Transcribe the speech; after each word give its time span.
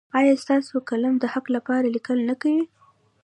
ایا 0.19 0.33
ستاسو 0.43 0.75
قلم 0.89 1.13
د 1.19 1.25
حق 1.33 1.45
لپاره 1.55 1.85
لیکل 1.95 2.17
نه 2.29 2.35
کوي؟ 2.41 2.63